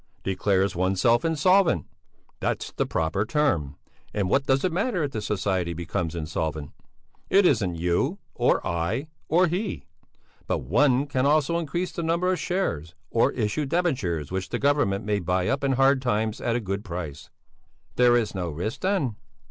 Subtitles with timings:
[0.23, 1.85] "Declares oneself insolvent!
[2.39, 3.75] That's the proper term.
[4.15, 6.71] And what does it matter if the society becomes insolvent?
[7.29, 9.85] It isn't you, or I, or he!
[10.47, 15.05] But one can also increase the number of shares, or issue debentures which the Government
[15.05, 17.29] may buy up in hard times at a good price."
[17.95, 19.17] "There's no risk then?"